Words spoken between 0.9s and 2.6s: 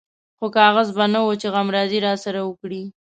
به نه و چې غمرازي راسره